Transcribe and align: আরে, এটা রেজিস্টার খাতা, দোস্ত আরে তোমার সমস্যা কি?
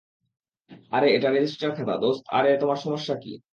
আরে, 0.91 1.07
এটা 1.15 1.29
রেজিস্টার 1.29 1.69
খাতা, 1.77 1.93
দোস্ত 1.97 2.23
আরে 2.31 2.49
তোমার 2.61 2.77
সমস্যা 2.77 3.15
কি? 3.15 3.31